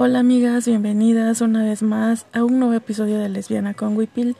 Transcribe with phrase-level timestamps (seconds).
[0.00, 4.36] Hola amigas, bienvenidas una vez más a un nuevo episodio de Lesbiana con Wipil.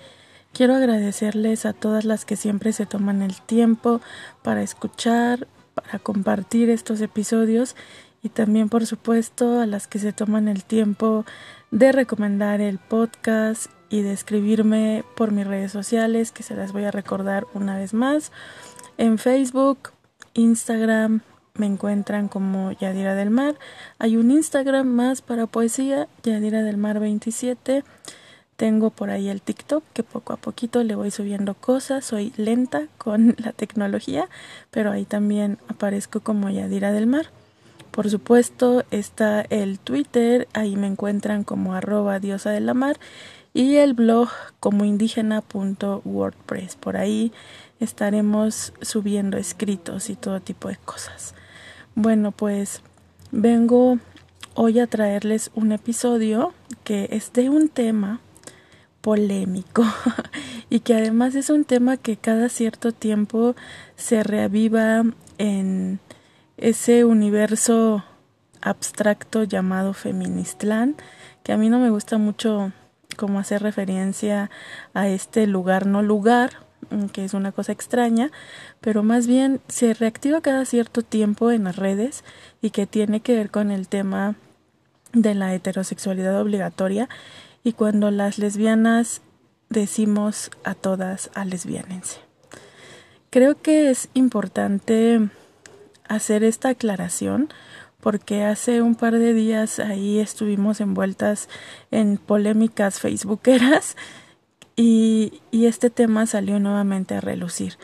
[0.53, 4.01] Quiero agradecerles a todas las que siempre se toman el tiempo
[4.45, 7.75] para escuchar, para compartir estos episodios
[8.23, 11.24] y también por supuesto a las que se toman el tiempo
[11.72, 16.84] de recomendar el podcast y de escribirme por mis redes sociales que se las voy
[16.84, 18.30] a recordar una vez más
[18.97, 19.91] en Facebook,
[20.34, 21.23] Instagram,
[21.59, 23.56] me encuentran como Yadira del Mar.
[23.98, 27.84] Hay un Instagram más para poesía, Yadira del Mar 27.
[28.56, 32.05] Tengo por ahí el TikTok que poco a poquito le voy subiendo cosas.
[32.05, 34.29] Soy lenta con la tecnología,
[34.70, 37.27] pero ahí también aparezco como Yadira del Mar.
[37.90, 42.98] Por supuesto está el Twitter, ahí me encuentran como arroba diosa de la mar
[43.54, 44.29] y el blog
[44.60, 46.77] como indígena.wordpress.
[46.77, 47.32] Por ahí
[47.80, 51.34] estaremos subiendo escritos y todo tipo de cosas.
[52.01, 52.80] Bueno, pues
[53.33, 53.98] vengo
[54.55, 58.21] hoy a traerles un episodio que es de un tema
[59.01, 59.82] polémico
[60.71, 63.57] y que además es un tema que cada cierto tiempo
[63.96, 65.03] se reaviva
[65.39, 65.99] en
[66.57, 68.05] ese universo
[68.61, 70.95] abstracto llamado Feministlán,
[71.43, 72.71] que a mí no me gusta mucho
[73.17, 74.53] como hacer referencia
[74.95, 76.68] a este lugar no lugar,
[77.12, 78.31] que es una cosa extraña,
[78.81, 82.25] pero más bien se reactiva cada cierto tiempo en las redes
[82.62, 84.36] y que tiene que ver con el tema
[85.12, 87.09] de la heterosexualidad obligatoria
[87.64, 89.20] y cuando las lesbianas
[89.69, 92.20] decimos a todas a lesbianense.
[93.31, 95.28] Creo que es importante
[96.09, 97.48] hacer esta aclaración
[98.00, 101.48] porque hace un par de días ahí estuvimos envueltas
[101.91, 103.97] en polémicas facebookeras
[104.79, 107.75] y, y este tema salió nuevamente a relucir.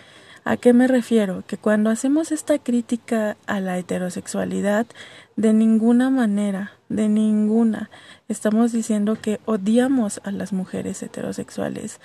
[0.44, 1.42] ¿A qué me refiero?
[1.44, 4.86] Que cuando hacemos esta crítica a la heterosexualidad,
[5.34, 7.90] de ninguna manera, de ninguna,
[8.28, 11.98] estamos diciendo que odiamos a las mujeres heterosexuales.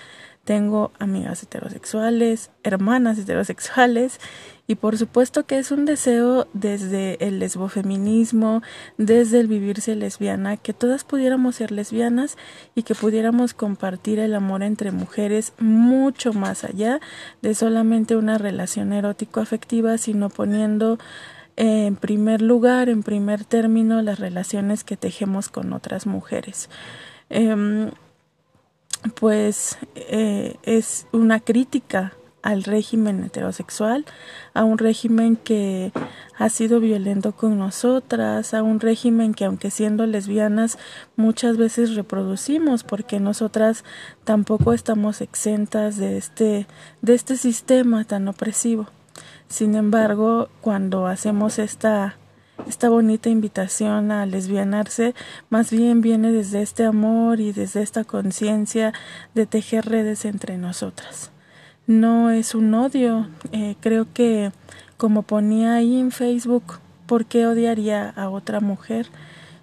[0.50, 4.20] Tengo amigas heterosexuales, hermanas heterosexuales
[4.66, 8.64] y por supuesto que es un deseo desde el lesbofeminismo,
[8.98, 12.36] desde el vivirse lesbiana, que todas pudiéramos ser lesbianas
[12.74, 17.00] y que pudiéramos compartir el amor entre mujeres mucho más allá
[17.44, 20.98] de solamente una relación erótico-afectiva, sino poniendo
[21.58, 26.72] en primer lugar, en primer término, las relaciones que tejemos con otras mujeres.
[27.30, 27.92] Em,
[29.16, 34.06] pues eh, es una crítica al régimen heterosexual,
[34.54, 35.92] a un régimen que
[36.38, 40.78] ha sido violento con nosotras, a un régimen que aunque siendo lesbianas
[41.16, 43.84] muchas veces reproducimos porque nosotras
[44.24, 46.68] tampoco estamos exentas de este
[47.02, 48.88] de este sistema tan opresivo.
[49.50, 52.19] Sin embargo, cuando hacemos esta
[52.68, 55.16] esta bonita invitación a lesbianarse
[55.50, 58.94] más bien viene desde este amor y desde esta conciencia
[59.36, 61.32] de tejer redes entre nosotras
[61.90, 63.28] no es un odio.
[63.52, 64.52] Eh, creo que,
[64.96, 69.08] como ponía ahí en Facebook, ¿por qué odiaría a otra mujer?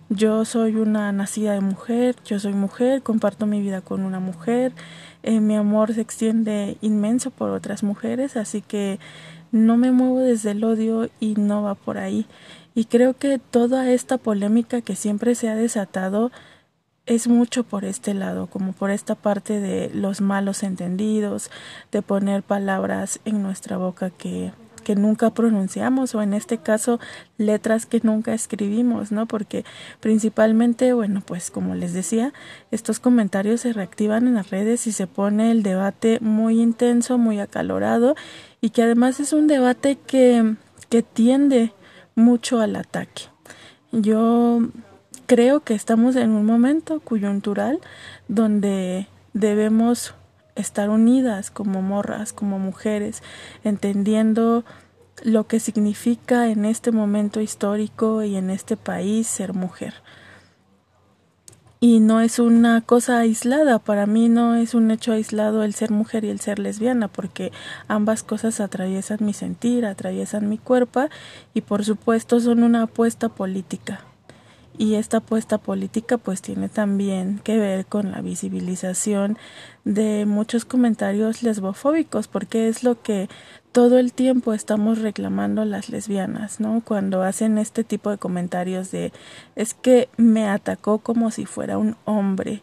[0.08, 4.72] Yo soy una nacida de mujer, yo soy mujer, comparto mi vida con una mujer,
[5.26, 9.00] eh, mi amor se extiende inmenso por otras mujeres, así que
[9.50, 12.26] no me muevo desde el odio y no va por ahí.
[12.76, 16.31] Y creo que toda esta polémica que siempre se ha desatado
[17.06, 21.50] es mucho por este lado, como por esta parte de los malos entendidos,
[21.91, 24.53] de poner palabras en nuestra boca que,
[24.86, 27.00] que nunca pronunciamos o en este caso
[27.38, 29.26] letras que nunca escribimos, ¿no?
[29.26, 29.64] Porque
[29.98, 32.32] principalmente, bueno, pues como les decía,
[32.70, 37.41] estos comentarios se reactivan en las redes y se pone el debate muy intenso, muy
[37.41, 38.14] acalorado
[38.60, 40.54] y que además es un debate que,
[40.88, 41.72] que tiende
[42.14, 43.22] mucho al ataque.
[43.91, 44.69] Yo
[45.26, 47.80] creo que estamos en un momento coyuntural
[48.28, 50.14] donde debemos
[50.56, 53.22] estar unidas como morras, como mujeres,
[53.62, 54.65] entendiendo
[55.22, 59.94] lo que significa en este momento histórico y en este país ser mujer.
[61.79, 65.91] Y no es una cosa aislada, para mí no es un hecho aislado el ser
[65.91, 67.52] mujer y el ser lesbiana, porque
[67.87, 71.09] ambas cosas atraviesan mi sentir, atraviesan mi cuerpo
[71.52, 74.00] y por supuesto son una apuesta política
[74.78, 79.38] y esta apuesta política pues tiene también que ver con la visibilización
[79.84, 83.28] de muchos comentarios lesbofóbicos porque es lo que
[83.73, 86.82] todo el tiempo estamos reclamando las lesbianas, ¿no?
[86.84, 89.12] Cuando hacen este tipo de comentarios de
[89.55, 92.62] es que me atacó como si fuera un hombre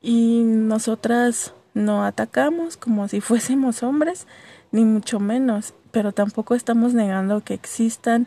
[0.00, 4.26] y nosotras no atacamos como si fuésemos hombres,
[4.72, 8.26] ni mucho menos, pero tampoco estamos negando que existan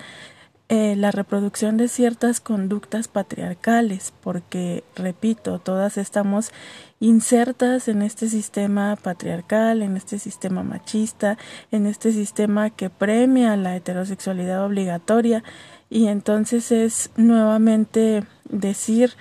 [0.74, 6.54] eh, la reproducción de ciertas conductas patriarcales, porque, repito, todas estamos
[7.02, 11.38] insertas en este sistema patriarcal, en este sistema machista,
[11.72, 15.44] en este sistema que premia la heterosexualidad obligatoria,
[15.90, 19.12] y entonces es nuevamente decir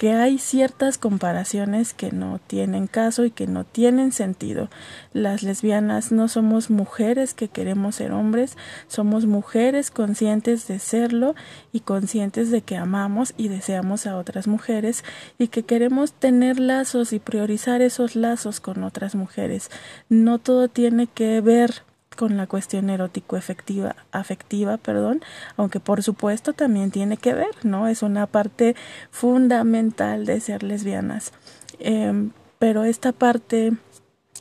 [0.00, 4.70] que hay ciertas comparaciones que no tienen caso y que no tienen sentido.
[5.12, 8.56] Las lesbianas no somos mujeres que queremos ser hombres,
[8.88, 11.34] somos mujeres conscientes de serlo
[11.70, 15.04] y conscientes de que amamos y deseamos a otras mujeres
[15.36, 19.70] y que queremos tener lazos y priorizar esos lazos con otras mujeres.
[20.08, 21.82] No todo tiene que ver
[22.20, 25.22] con la cuestión erótico efectiva, afectiva, perdón,
[25.56, 27.88] aunque por supuesto también tiene que ver, ¿no?
[27.88, 28.76] Es una parte
[29.10, 31.32] fundamental de ser lesbianas.
[31.78, 33.72] Em, pero esta parte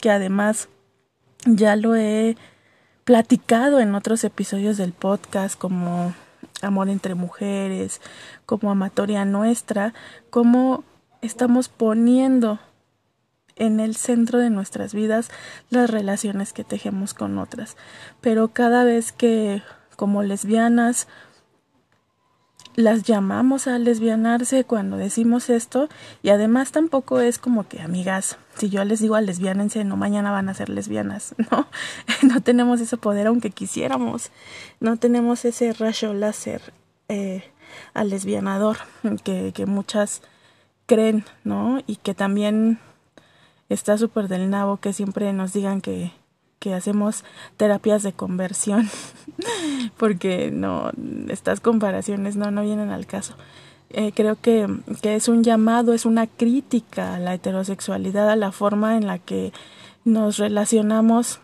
[0.02, 0.68] que además
[1.46, 2.36] ya lo he
[3.06, 6.14] platicado en otros episodios del podcast como
[6.62, 8.02] Amor entre Mujeres,
[8.46, 9.94] como Amatoria Nuestra,
[10.30, 10.84] como
[11.22, 12.60] estamos poniendo
[13.60, 15.30] en el centro de nuestras vidas
[15.70, 17.78] las relaciones que tejemos con otras.
[18.22, 19.62] Pero cada vez que
[19.96, 21.08] como lesbianas
[22.76, 25.90] las llamamos a lesbianarse cuando decimos esto
[26.24, 30.32] y además tampoco es como que amigas, si yo les digo a lesbianense, no mañana
[30.32, 31.68] van a ser lesbianas, no,
[32.22, 34.32] no tenemos ese poder aunque quisiéramos,
[34.80, 36.74] no tenemos ese rayo láser
[37.10, 37.44] eh,
[37.94, 38.78] al lesbianador
[39.24, 40.22] que, que muchas
[40.86, 41.82] creen, ¿no?
[41.86, 42.80] Y que también
[43.70, 46.12] está súper del nabo que siempre nos digan que,
[46.60, 47.24] que hacemos
[47.58, 48.90] terapias de conversión,
[49.98, 50.92] porque no,
[51.30, 53.36] estas comparaciones no, no vienen al caso.
[53.92, 54.68] Eh, creo que,
[55.02, 59.18] que es un llamado, es una crítica a la heterosexualidad, a la forma en la
[59.18, 59.52] que
[60.04, 61.40] nos relacionamos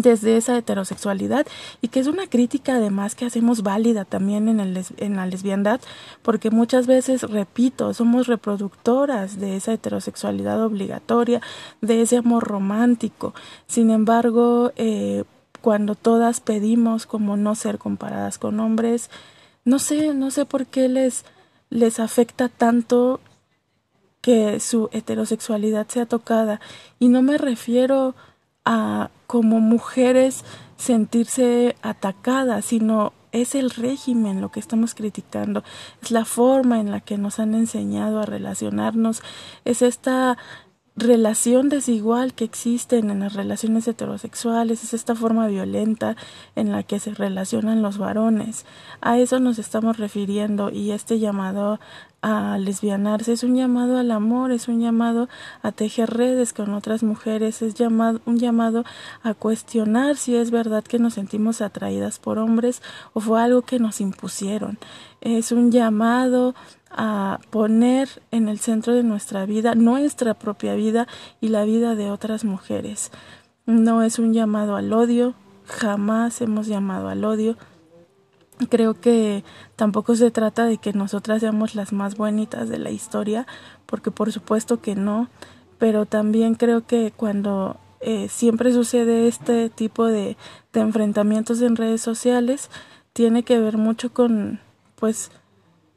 [0.00, 1.46] desde esa heterosexualidad
[1.80, 5.80] y que es una crítica además que hacemos válida también en, el, en la lesbiandad
[6.22, 11.40] porque muchas veces, repito, somos reproductoras de esa heterosexualidad obligatoria,
[11.80, 13.34] de ese amor romántico.
[13.66, 15.24] Sin embargo, eh,
[15.60, 19.10] cuando todas pedimos como no ser comparadas con hombres,
[19.64, 21.24] no sé, no sé por qué les,
[21.70, 23.20] les afecta tanto
[24.20, 26.60] que su heterosexualidad sea tocada
[26.98, 28.14] y no me refiero
[28.64, 30.44] a como mujeres
[30.76, 35.64] sentirse atacadas, sino es el régimen lo que estamos criticando,
[36.02, 39.22] es la forma en la que nos han enseñado a relacionarnos,
[39.64, 40.38] es esta
[40.96, 46.16] relación desigual que existe en las relaciones heterosexuales, es esta forma violenta
[46.54, 48.64] en la que se relacionan los varones.
[49.00, 51.80] A eso nos estamos refiriendo y este llamado
[52.24, 55.28] a lesbianarse es un llamado al amor, es un llamado
[55.60, 58.84] a tejer redes con otras mujeres, es llamado, un llamado
[59.22, 62.80] a cuestionar si es verdad que nos sentimos atraídas por hombres
[63.12, 64.78] o fue algo que nos impusieron.
[65.20, 66.54] Es un llamado
[66.90, 71.06] a poner en el centro de nuestra vida nuestra propia vida
[71.42, 73.12] y la vida de otras mujeres.
[73.66, 75.34] No es un llamado al odio,
[75.66, 77.58] jamás hemos llamado al odio,
[78.70, 79.44] creo que
[79.76, 83.46] tampoco se trata de que nosotras seamos las más bonitas de la historia,
[83.86, 85.28] porque por supuesto que no,
[85.78, 90.36] pero también creo que cuando eh, siempre sucede este tipo de,
[90.72, 92.70] de enfrentamientos en redes sociales,
[93.12, 94.60] tiene que ver mucho con,
[94.96, 95.30] pues,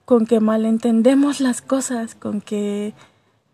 [0.05, 2.93] con que malentendemos las cosas, con que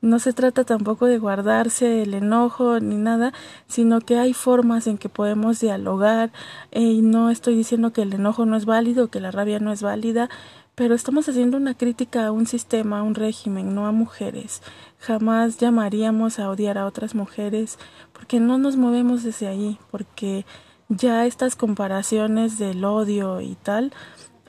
[0.04, 3.32] no se trata tampoco de guardarse el enojo ni nada,
[3.68, 6.34] sino que hay formas en que podemos dialogar
[6.72, 9.72] eh, y no estoy diciendo que el enojo no es válido, que la rabia no
[9.72, 10.30] es válida,
[10.76, 14.62] pero estamos haciendo una crítica a un sistema, a un régimen, no a mujeres.
[15.00, 17.80] Jamás llamaríamos a odiar a otras mujeres
[18.12, 20.46] porque no nos movemos desde ahí, porque
[20.90, 23.94] ya estas comparaciones del odio y tal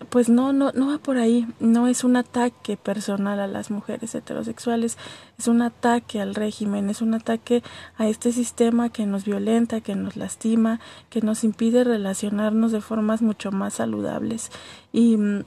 [0.08, 4.14] pues no, no, no va por ahí, no es un ataque personal a las mujeres
[4.14, 4.98] heterosexuales,
[5.38, 7.62] es un ataque al régimen, es un ataque
[7.96, 13.22] a este sistema que nos violenta, que nos lastima, que nos impide relacionarnos de formas
[13.22, 14.50] mucho más saludables.
[14.92, 15.44] Y mm,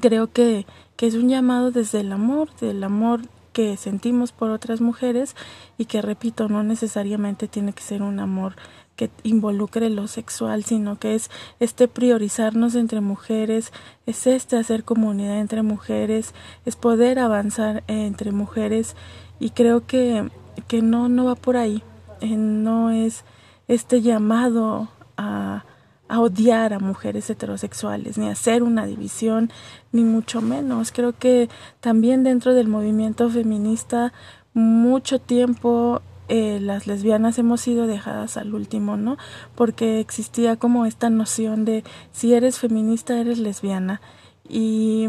[0.00, 0.64] creo que,
[0.96, 3.22] que es un llamado desde el amor, del amor
[3.58, 5.34] que sentimos por otras mujeres
[5.78, 8.54] y que repito, no necesariamente tiene que ser un amor
[8.94, 13.72] que involucre lo sexual, sino que es este priorizarnos entre mujeres,
[14.06, 16.34] es este hacer comunidad entre mujeres,
[16.66, 18.94] es poder avanzar entre mujeres.
[19.40, 20.30] Y creo que,
[20.68, 21.82] que no, no va por ahí,
[22.20, 23.24] eh, no es
[23.66, 24.86] este llamado
[25.16, 25.64] a,
[26.08, 29.50] a odiar a mujeres heterosexuales, ni hacer una división,
[29.92, 30.92] ni mucho menos.
[30.92, 31.48] Creo que
[31.80, 34.12] también dentro del movimiento feminista
[34.54, 39.16] mucho tiempo eh, las lesbianas hemos sido dejadas al último, ¿no?
[39.54, 44.00] Porque existía como esta noción de si eres feminista eres lesbiana
[44.48, 45.08] y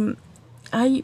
[0.71, 1.03] hay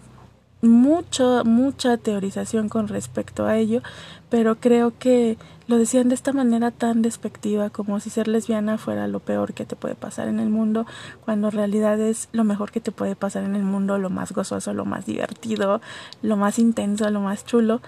[0.68, 3.82] mucho, mucha teorización con respecto a ello,
[4.30, 9.08] pero creo que lo decían de esta manera tan despectiva como si ser lesbiana fuera
[9.08, 10.86] lo peor que te puede pasar en el mundo,
[11.24, 14.32] cuando en realidad es lo mejor que te puede pasar en el mundo, lo más
[14.32, 15.82] gozoso, lo más divertido,
[16.22, 17.82] lo más intenso, lo más chulo.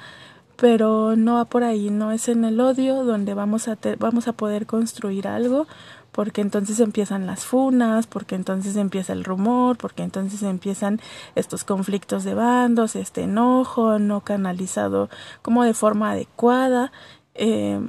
[0.56, 4.34] Pero no va por ahí, no es en el odio donde vamos a, vamos a
[4.34, 5.68] poder construir algo,
[6.18, 11.00] porque entonces empiezan las funas, porque entonces empieza el rumor, porque entonces empiezan
[11.36, 15.12] estos conflictos de bandos, este enojo no canalizado
[15.44, 16.92] como de forma adecuada,
[17.36, 17.80] eh,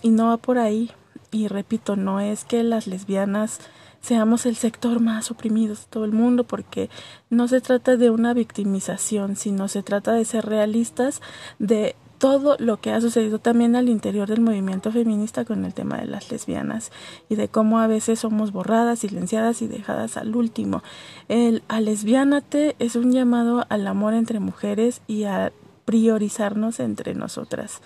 [0.00, 0.92] y no va por ahí.
[1.30, 3.60] Y repito, no es que las lesbianas
[4.00, 6.88] seamos el sector más oprimido de todo el mundo, porque
[7.28, 11.20] no se trata de una victimización, sino se trata de ser realistas,
[11.58, 15.98] de todo lo que ha sucedido también al interior del movimiento feminista con el tema
[15.98, 16.90] de las lesbianas
[17.28, 20.82] y de cómo a veces somos borradas, silenciadas y dejadas al último.
[21.28, 25.52] El a lesbianate es un llamado al amor entre mujeres y a
[25.84, 27.80] priorizarnos entre nosotras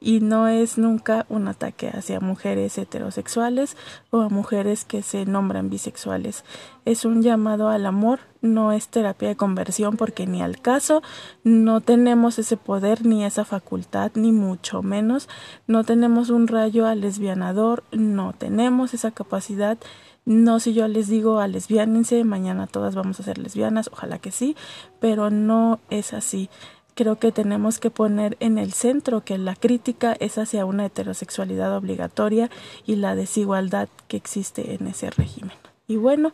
[0.00, 3.76] y no es nunca un ataque hacia mujeres heterosexuales
[4.10, 6.44] o a mujeres que se nombran bisexuales.
[6.84, 11.02] Es un llamado al amor, no es terapia de conversión porque ni al caso
[11.44, 15.28] no tenemos ese poder ni esa facultad ni mucho menos.
[15.66, 19.78] No tenemos un rayo al lesbianador, no tenemos esa capacidad.
[20.24, 24.32] No si yo les digo a lesbiánense, mañana todas vamos a ser lesbianas, ojalá que
[24.32, 24.56] sí,
[24.98, 26.50] pero no es así
[26.96, 31.76] creo que tenemos que poner en el centro que la crítica es hacia una heterosexualidad
[31.76, 32.50] obligatoria
[32.86, 35.56] y la desigualdad que existe en ese régimen.
[35.86, 36.32] Y bueno,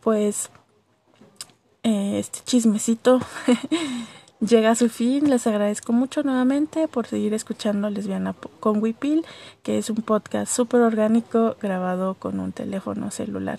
[0.00, 0.50] pues
[1.82, 3.20] eh, este chismecito
[4.40, 5.28] llega a su fin.
[5.28, 9.26] Les agradezco mucho nuevamente por seguir escuchando Lesbiana con Wipil,
[9.64, 13.58] que es un podcast súper orgánico grabado con un teléfono celular.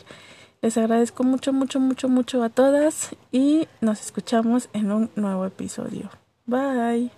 [0.62, 6.10] Les agradezco mucho, mucho, mucho, mucho a todas y nos escuchamos en un nuevo episodio.
[6.48, 7.12] Bye.